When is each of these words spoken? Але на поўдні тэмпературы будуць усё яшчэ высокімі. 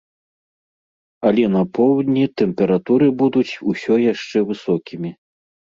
Але 1.29 1.45
на 1.57 1.61
поўдні 1.79 2.23
тэмпературы 2.43 3.07
будуць 3.21 3.49
усё 3.75 3.93
яшчэ 4.13 4.37
высокімі. 4.51 5.19